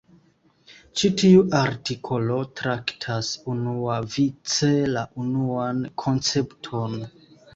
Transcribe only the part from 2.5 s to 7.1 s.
traktas unuavice la unuan koncepton.